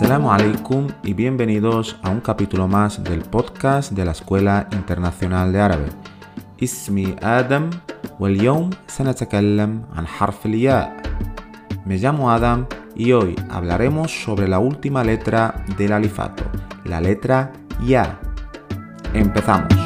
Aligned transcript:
Assalamu 0.00 0.32
alaikum 0.32 0.88
y 1.02 1.12
bienvenidos 1.12 1.96
a 2.02 2.10
un 2.10 2.20
capítulo 2.20 2.66
más 2.66 3.02
del 3.04 3.20
podcast 3.20 3.92
de 3.92 4.04
la 4.04 4.12
Escuela 4.12 4.68
Internacional 4.72 5.52
de 5.52 5.60
Árabe. 5.60 5.88
اسمي 6.62 7.16
آدم 7.22 7.70
واليوم 8.20 8.70
سنتكلم 8.86 9.82
عن 9.96 10.06
حرف 10.06 10.46
الياء. 10.46 10.96
Me 11.84 11.98
llamo 11.98 12.30
Adam 12.30 12.66
y 12.94 13.12
hoy 13.12 13.36
hablaremos 13.50 14.24
sobre 14.24 14.48
la 14.48 14.58
última 14.58 15.04
letra 15.04 15.64
del 15.76 15.92
alifato, 15.92 16.44
la 16.84 17.00
letra 17.00 17.52
Ya. 17.84 18.18
Empezamos. 19.12 19.79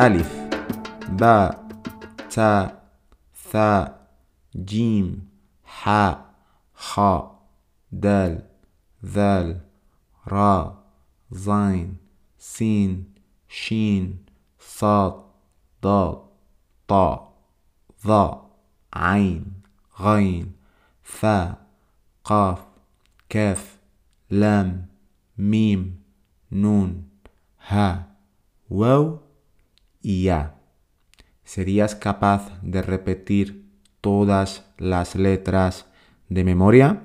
ألف 0.00 0.50
باء 1.08 1.68
تاء 2.30 2.90
ثاء 3.34 4.08
جيم 4.56 5.28
حاء 5.64 6.34
خاء 6.74 7.48
دال 7.92 8.42
ذال 9.04 9.60
راء 10.28 10.84
زين 11.30 11.96
سين 12.38 13.14
شين 13.48 14.24
صاد 14.58 15.22
ضاد 15.82 16.18
طاء 16.88 17.32
ظاء 18.06 18.50
عين 18.94 19.44
غين 20.00 20.52
فاء 21.02 21.66
قاف 22.24 22.66
كاف 23.28 23.78
لام 24.30 24.86
ميم 25.38 26.02
نون 26.52 27.08
ها 27.66 28.06
واو. 28.70 29.23
Y. 30.04 30.28
¿Serías 31.42 31.94
capaz 31.94 32.60
de 32.62 32.82
repetir 32.82 33.64
todas 34.00 34.66
las 34.78 35.16
letras 35.16 35.86
de 36.28 36.44
memoria? 36.44 37.02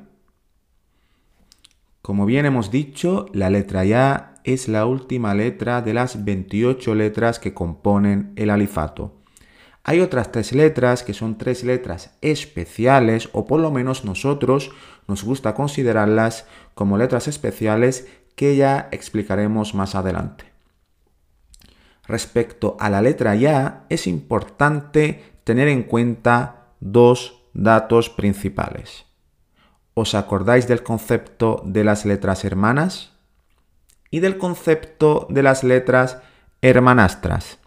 Como 2.02 2.26
bien 2.26 2.46
hemos 2.46 2.72
dicho, 2.72 3.28
la 3.34 3.50
letra 3.50 3.86
ya 3.86 4.36
es 4.44 4.68
la 4.68 4.86
última 4.86 5.34
letra 5.34 5.82
de 5.82 5.94
las 5.94 6.24
28 6.26 6.96
letras 6.96 7.40
que 7.40 7.54
componen 7.54 8.34
el 8.36 8.50
alifato. 8.50 9.16
Hay 9.84 10.02
otras 10.02 10.32
tres 10.32 10.52
letras 10.54 11.04
que 11.04 11.14
son 11.14 11.38
tres 11.38 11.64
letras 11.64 12.18
especiales, 12.22 13.30
o 13.32 13.46
por 13.46 13.60
lo 13.60 13.72
menos 13.72 14.06
nosotros 14.06 14.72
nos 15.08 15.24
gusta 15.24 15.54
considerarlas 15.54 16.46
como 16.76 16.98
letras 16.98 17.28
especiales 17.28 18.08
que 18.36 18.56
ya 18.56 18.90
explicaremos 18.92 19.74
más 19.74 19.96
adelante. 19.96 20.49
Respecto 22.10 22.76
a 22.80 22.90
la 22.90 23.04
letra 23.04 23.36
ya, 23.36 23.86
es 23.88 24.08
importante 24.08 25.24
tener 25.44 25.68
en 25.68 25.84
cuenta 25.84 26.72
dos 26.80 27.44
datos 27.54 28.10
principales. 28.10 29.06
¿Os 29.94 30.16
acordáis 30.16 30.68
del 30.68 30.82
concepto 30.82 31.62
de 31.64 31.84
las 31.84 32.06
letras 32.06 32.44
hermanas? 32.46 33.12
Y 34.10 34.22
del 34.22 34.40
concepto 34.40 35.28
de 35.30 35.44
las 35.44 35.64
letras 35.64 36.18
hermanastras. 36.64 37.60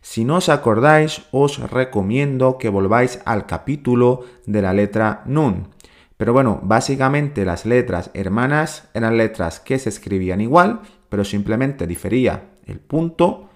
Si 0.00 0.24
no 0.24 0.36
os 0.36 0.48
acordáis, 0.48 1.22
os 1.32 1.58
recomiendo 1.58 2.56
que 2.56 2.68
volváis 2.68 3.18
al 3.24 3.46
capítulo 3.46 4.26
de 4.46 4.62
la 4.62 4.74
letra 4.74 5.22
nun. 5.26 5.70
Pero 6.16 6.32
bueno, 6.32 6.60
básicamente 6.62 7.44
las 7.44 7.66
letras 7.66 8.12
hermanas 8.14 8.90
eran 8.94 9.16
letras 9.16 9.58
que 9.58 9.76
se 9.80 9.88
escribían 9.88 10.40
igual, 10.40 10.82
pero 11.08 11.24
simplemente 11.24 11.88
difería 11.88 12.50
el 12.64 12.78
punto 12.78 13.47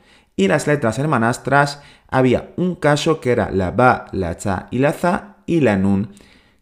y 0.42 0.48
las 0.48 0.66
letras 0.66 0.98
hermanastras 0.98 1.80
había 2.08 2.52
un 2.56 2.74
caso 2.74 3.20
que 3.20 3.30
era 3.30 3.52
la 3.52 3.70
ba, 3.70 4.06
la 4.10 4.36
cha 4.36 4.66
y 4.72 4.78
la 4.78 4.92
za 4.92 5.36
y 5.46 5.60
la 5.60 5.76
nun, 5.76 6.14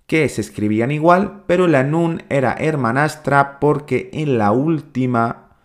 que 0.07 0.29
se 0.29 0.43
escribían 0.43 0.91
igual, 0.91 1.45
pero 1.47 1.67
la 1.67 1.83
nun 1.83 2.23
era 2.29 2.53
hermanastra 2.59 3.59
porque 3.59 4.11
en 4.13 4.37
la 4.37 4.53
última 4.53 5.57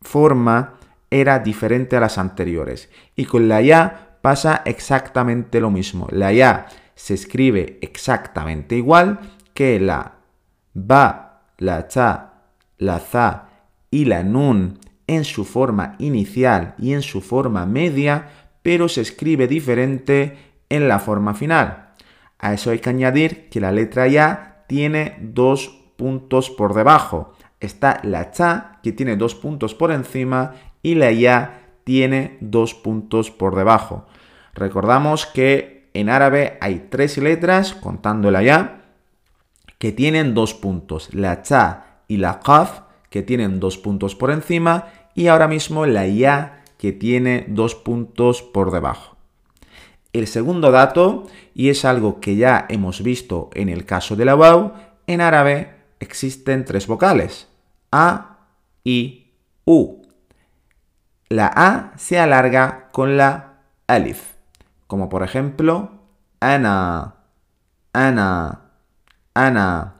forma 0.00 0.74
era 1.10 1.40
diferente 1.40 1.96
a 1.96 2.00
las 2.00 2.18
anteriores. 2.18 2.88
Y 3.16 3.24
con 3.24 3.48
la 3.48 3.60
ya 3.62 4.18
pasa 4.22 4.62
exactamente 4.64 5.60
lo 5.60 5.70
mismo. 5.70 6.06
La 6.12 6.32
ya 6.32 6.66
se 6.94 7.14
escribe 7.14 7.80
exactamente 7.82 8.76
igual 8.76 9.18
que 9.54 9.80
la 9.80 10.18
ba, 10.72 11.42
la 11.58 11.88
cha, 11.88 12.34
la 12.78 13.00
za 13.00 13.48
y 13.90 14.04
la 14.04 14.22
nun 14.22 14.78
en 15.06 15.24
su 15.24 15.44
forma 15.44 15.96
inicial 15.98 16.74
y 16.78 16.92
en 16.92 17.02
su 17.02 17.20
forma 17.20 17.66
media, 17.66 18.28
pero 18.62 18.88
se 18.88 19.00
escribe 19.00 19.46
diferente 19.48 20.36
en 20.68 20.88
la 20.88 20.98
forma 20.98 21.34
final. 21.34 21.90
A 22.38 22.52
eso 22.54 22.70
hay 22.70 22.78
que 22.78 22.90
añadir 22.90 23.48
que 23.50 23.60
la 23.60 23.72
letra 23.72 24.08
ya 24.08 24.64
tiene 24.68 25.16
dos 25.20 25.68
puntos 25.96 26.50
por 26.50 26.74
debajo. 26.74 27.34
Está 27.60 28.00
la 28.02 28.30
cha, 28.30 28.80
que 28.82 28.92
tiene 28.92 29.16
dos 29.16 29.34
puntos 29.34 29.74
por 29.74 29.92
encima, 29.92 30.54
y 30.82 30.96
la 30.96 31.12
ya 31.12 31.60
tiene 31.84 32.38
dos 32.40 32.74
puntos 32.74 33.30
por 33.30 33.54
debajo. 33.54 34.06
Recordamos 34.54 35.26
que 35.26 35.90
en 35.94 36.08
árabe 36.08 36.58
hay 36.60 36.88
tres 36.90 37.18
letras, 37.18 37.74
contando 37.74 38.30
la 38.30 38.42
ya, 38.42 38.82
que 39.78 39.92
tienen 39.92 40.34
dos 40.34 40.54
puntos. 40.54 41.12
La 41.12 41.42
cha 41.42 42.00
y 42.08 42.16
la 42.16 42.40
qaf, 42.40 42.80
que 43.12 43.22
tienen 43.22 43.60
dos 43.60 43.78
puntos 43.78 44.16
por 44.16 44.32
encima, 44.32 44.88
y 45.14 45.28
ahora 45.28 45.46
mismo 45.46 45.86
la 45.86 46.06
ya 46.08 46.64
que 46.78 46.90
tiene 46.90 47.44
dos 47.46 47.76
puntos 47.76 48.42
por 48.42 48.72
debajo. 48.72 49.16
El 50.12 50.26
segundo 50.26 50.72
dato, 50.72 51.28
y 51.54 51.68
es 51.68 51.84
algo 51.84 52.18
que 52.20 52.36
ya 52.36 52.66
hemos 52.68 53.02
visto 53.02 53.50
en 53.54 53.68
el 53.68 53.84
caso 53.84 54.16
de 54.16 54.24
la 54.24 54.34
waw, 54.34 54.72
en 55.06 55.20
árabe 55.20 55.74
existen 56.00 56.64
tres 56.64 56.86
vocales, 56.86 57.48
a, 57.92 58.38
i, 58.82 59.30
u. 59.64 60.02
La 61.28 61.52
a 61.54 61.92
se 61.96 62.18
alarga 62.18 62.88
con 62.92 63.16
la 63.16 63.60
alif, 63.86 64.32
como 64.86 65.08
por 65.08 65.22
ejemplo 65.22 65.92
ana, 66.40 67.16
ana, 67.92 68.72
ana. 69.34 69.94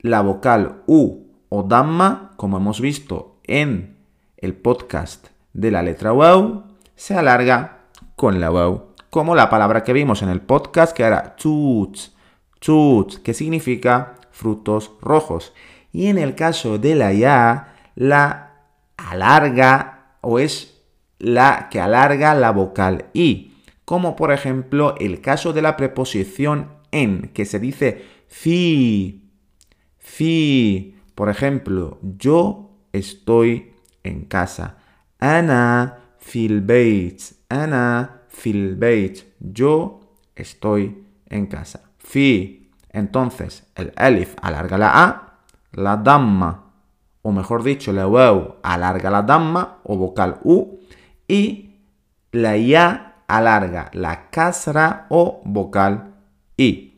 La 0.00 0.20
vocal 0.20 0.82
u 0.86 1.25
o 1.58 1.62
damma, 1.62 2.32
como 2.36 2.58
hemos 2.58 2.82
visto 2.82 3.40
en 3.44 3.96
el 4.36 4.52
podcast 4.52 5.28
de 5.54 5.70
la 5.70 5.82
letra 5.82 6.12
wow 6.12 6.64
se 6.94 7.14
alarga 7.14 7.84
con 8.14 8.40
la 8.40 8.50
wow. 8.50 8.88
Como 9.08 9.34
la 9.34 9.48
palabra 9.48 9.82
que 9.82 9.94
vimos 9.94 10.22
en 10.22 10.28
el 10.28 10.42
podcast 10.42 10.94
que 10.94 11.04
era 11.04 11.34
chuts, 11.36 12.14
chuts, 12.60 13.18
que 13.20 13.32
significa 13.32 14.16
frutos 14.32 14.92
rojos. 15.00 15.54
Y 15.92 16.08
en 16.08 16.18
el 16.18 16.34
caso 16.34 16.76
de 16.76 16.94
la 16.94 17.14
ya, 17.14 17.74
la 17.94 18.64
alarga 18.98 20.16
o 20.20 20.38
es 20.38 20.82
la 21.18 21.68
que 21.70 21.80
alarga 21.80 22.34
la 22.34 22.50
vocal 22.50 23.06
i. 23.14 23.54
Como 23.86 24.14
por 24.14 24.30
ejemplo 24.30 24.94
el 24.98 25.22
caso 25.22 25.54
de 25.54 25.62
la 25.62 25.76
preposición 25.78 26.68
en, 26.90 27.30
que 27.32 27.46
se 27.46 27.58
dice 27.60 28.04
fi, 28.28 29.30
fi. 29.98 30.95
Por 31.16 31.30
ejemplo, 31.30 31.98
yo 32.02 32.70
estoy 32.92 33.72
en 34.04 34.26
casa. 34.26 34.76
Ana 35.18 35.98
fil 36.18 36.60
beit. 36.60 37.22
Ana 37.48 38.20
fil 38.28 38.76
beit. 38.76 39.24
Yo 39.40 40.00
estoy 40.34 41.06
en 41.30 41.46
casa. 41.46 41.80
Fi. 41.96 42.70
Entonces, 42.90 43.66
el 43.74 43.94
alif 43.96 44.36
alarga 44.42 44.76
la 44.76 45.04
A, 45.04 45.38
la 45.72 45.96
damma, 45.96 46.72
o 47.22 47.32
mejor 47.32 47.62
dicho, 47.62 47.92
la 47.92 48.06
waw 48.06 48.56
alarga 48.62 49.10
la 49.10 49.22
damma 49.22 49.78
o 49.84 49.96
vocal 49.96 50.40
U, 50.44 50.78
y 51.26 51.80
la 52.32 52.58
ya 52.58 53.22
alarga 53.26 53.90
la 53.94 54.28
kasra 54.28 55.06
o 55.08 55.40
vocal 55.46 56.14
I. 56.58 56.95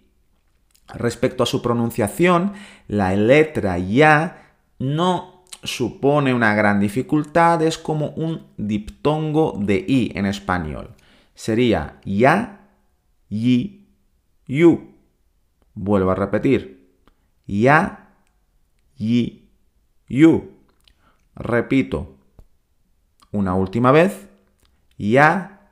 Respecto 0.95 1.43
a 1.43 1.47
su 1.47 1.61
pronunciación, 1.61 2.55
la 2.87 3.15
letra 3.15 3.79
ya 3.79 4.55
no 4.79 5.45
supone 5.63 6.33
una 6.33 6.55
gran 6.55 6.81
dificultad, 6.81 7.63
es 7.63 7.79
como 7.79 8.11
un 8.11 8.47
diptongo 8.57 9.59
de 9.59 9.85
i 9.87 10.13
en 10.15 10.27
español. 10.27 10.95
Sería 11.35 12.01
ya, 12.05 12.69
yi, 13.29 13.87
yu. 14.47 14.95
Vuelvo 15.75 16.11
a 16.11 16.15
repetir. 16.15 16.91
Ya, 17.47 18.15
yi, 18.97 19.49
yu. 20.09 20.53
Repito. 21.35 22.17
Una 23.31 23.55
última 23.55 23.93
vez. 23.93 24.29
Ya, 24.97 25.71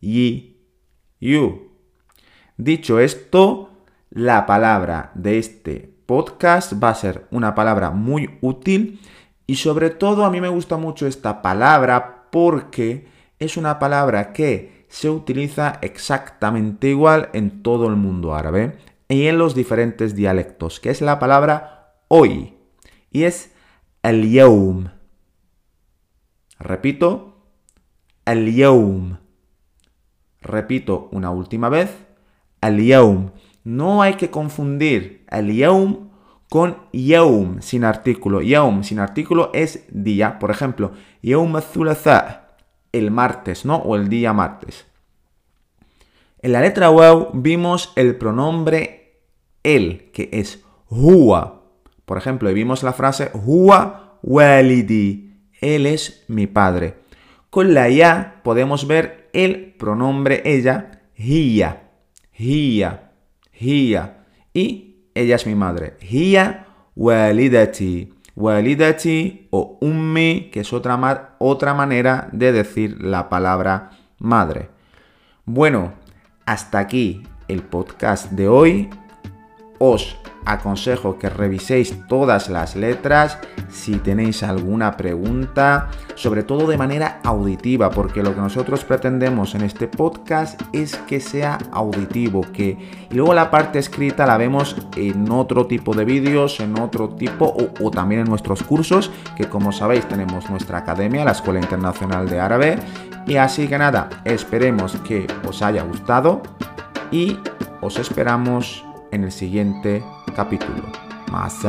yi, 0.00 0.56
yu. 1.20 1.72
Dicho 2.56 3.00
esto, 3.00 3.71
la 4.14 4.44
palabra 4.44 5.10
de 5.14 5.38
este 5.38 5.94
podcast 6.04 6.74
va 6.82 6.90
a 6.90 6.94
ser 6.94 7.26
una 7.30 7.54
palabra 7.54 7.90
muy 7.92 8.38
útil 8.42 9.00
Y 9.46 9.56
sobre 9.56 9.88
todo 9.88 10.26
a 10.26 10.30
mí 10.30 10.40
me 10.40 10.48
gusta 10.48 10.76
mucho 10.76 11.06
esta 11.06 11.40
palabra 11.40 12.28
porque 12.30 13.08
es 13.38 13.56
una 13.56 13.78
palabra 13.78 14.32
que 14.32 14.84
se 14.88 15.08
utiliza 15.08 15.78
exactamente 15.80 16.88
igual 16.88 17.30
en 17.32 17.62
todo 17.62 17.88
el 17.88 17.96
mundo 17.96 18.34
árabe 18.34 18.76
y 19.08 19.26
en 19.26 19.38
los 19.38 19.54
diferentes 19.54 20.14
dialectos, 20.14 20.80
que 20.80 20.90
es 20.90 21.00
la 21.00 21.18
palabra 21.18 21.96
hoy. 22.08 22.54
Y 23.10 23.24
es 23.24 23.52
el 24.02 24.30
yawm. 24.30 24.90
Repito, 26.58 27.46
el 28.24 28.54
yawm. 28.54 29.18
Repito 30.40 31.08
una 31.12 31.30
última 31.30 31.68
vez, 31.68 31.90
el 32.60 32.84
yawm. 32.84 33.32
No 33.64 34.02
hay 34.02 34.14
que 34.14 34.30
confundir 34.30 35.24
el 35.30 35.54
yawm 35.54 36.10
con 36.48 36.76
yawm 36.92 37.60
sin 37.60 37.84
artículo. 37.84 38.42
Yawm 38.42 38.82
sin 38.82 38.98
artículo 38.98 39.50
es 39.54 39.84
día. 39.90 40.38
Por 40.38 40.50
ejemplo, 40.50 40.92
yawm 41.22 41.60
thulatha, 41.72 42.56
el 42.92 43.10
martes, 43.10 43.64
¿no? 43.64 43.76
O 43.76 43.96
el 43.96 44.08
día 44.08 44.32
martes. 44.32 44.86
En 46.42 46.52
la 46.52 46.60
letra 46.60 46.90
waw 46.90 47.30
vimos 47.34 47.92
el 47.94 48.16
pronombre 48.16 49.20
el, 49.62 50.10
que 50.12 50.28
es 50.32 50.64
huwa. 50.88 51.62
Por 52.04 52.18
ejemplo, 52.18 52.52
vimos 52.52 52.82
la 52.82 52.92
frase 52.92 53.30
huwa 53.32 54.18
walidi. 54.22 55.38
Él 55.60 55.86
es 55.86 56.24
mi 56.26 56.48
padre. 56.48 56.96
Con 57.48 57.74
la 57.74 57.88
ya 57.88 58.40
podemos 58.42 58.86
ver 58.86 59.30
el 59.32 59.74
pronombre 59.74 60.42
ella, 60.44 61.02
hiya, 61.16 61.90
hiya, 62.36 63.01
hiya. 63.62 64.24
Y 64.52 64.96
ella 65.14 65.36
es 65.36 65.46
mi 65.46 65.54
madre. 65.54 65.96
Hiya 66.00 66.66
walidati. 66.96 68.12
Walidati 68.34 69.48
o 69.50 69.78
ummi, 69.80 70.50
que 70.52 70.60
es 70.60 70.72
otra, 70.72 71.36
otra 71.38 71.74
manera 71.74 72.28
de 72.32 72.52
decir 72.52 73.02
la 73.02 73.28
palabra 73.28 73.90
madre. 74.18 74.70
Bueno, 75.44 75.92
hasta 76.46 76.78
aquí 76.78 77.22
el 77.48 77.62
podcast 77.62 78.30
de 78.32 78.48
hoy. 78.48 78.90
Os 79.78 80.16
aconsejo 80.44 81.18
que 81.18 81.28
reviséis 81.28 82.06
todas 82.08 82.48
las 82.48 82.76
letras 82.76 83.38
si 83.68 83.96
tenéis 83.96 84.42
alguna 84.42 84.96
pregunta, 84.96 85.88
sobre 86.14 86.42
todo 86.42 86.66
de 86.66 86.76
manera 86.76 87.20
auditiva, 87.24 87.90
porque 87.90 88.22
lo 88.22 88.34
que 88.34 88.40
nosotros 88.40 88.84
pretendemos 88.84 89.54
en 89.54 89.62
este 89.62 89.88
podcast 89.88 90.60
es 90.72 90.96
que 90.96 91.20
sea 91.20 91.58
auditivo, 91.72 92.42
que 92.52 92.76
y 93.10 93.14
luego 93.14 93.34
la 93.34 93.50
parte 93.50 93.78
escrita 93.78 94.26
la 94.26 94.36
vemos 94.36 94.76
en 94.96 95.30
otro 95.30 95.66
tipo 95.66 95.94
de 95.94 96.04
vídeos, 96.04 96.60
en 96.60 96.78
otro 96.78 97.10
tipo 97.10 97.46
o, 97.46 97.84
o 97.84 97.90
también 97.90 98.22
en 98.22 98.28
nuestros 98.28 98.62
cursos, 98.62 99.10
que 99.36 99.48
como 99.48 99.72
sabéis 99.72 100.06
tenemos 100.06 100.48
nuestra 100.50 100.78
academia, 100.78 101.24
la 101.24 101.32
Escuela 101.32 101.60
Internacional 101.60 102.28
de 102.28 102.40
Árabe. 102.40 102.78
Y 103.26 103.36
así 103.36 103.68
que 103.68 103.78
nada, 103.78 104.08
esperemos 104.24 104.96
que 105.06 105.26
os 105.48 105.62
haya 105.62 105.82
gustado 105.84 106.42
y 107.10 107.38
os 107.80 107.98
esperamos 107.98 108.84
en 109.12 109.24
el 109.24 109.30
siguiente 109.30 110.02
capítulo. 110.34 110.82
Más. 111.30 111.64